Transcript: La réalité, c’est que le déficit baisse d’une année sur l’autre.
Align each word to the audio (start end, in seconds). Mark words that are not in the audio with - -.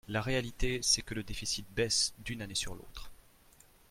La 0.07 0.19
réalité, 0.19 0.79
c’est 0.81 1.03
que 1.03 1.13
le 1.13 1.21
déficit 1.21 1.63
baisse 1.75 2.15
d’une 2.25 2.41
année 2.41 2.55
sur 2.55 2.73
l’autre. 2.73 3.11